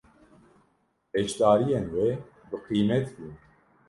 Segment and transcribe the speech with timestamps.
[1.11, 2.09] Beşdariyên wê
[2.49, 3.33] bi qîmet bûn.